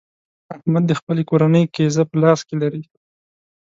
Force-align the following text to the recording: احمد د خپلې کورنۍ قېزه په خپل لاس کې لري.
احمد 0.55 0.83
د 0.87 0.91
خپلې 0.99 1.23
کورنۍ 1.29 1.63
قېزه 1.75 2.03
په 2.05 2.07
خپل 2.09 2.19
لاس 2.23 2.39
کې 2.47 2.55
لري. 2.61 2.83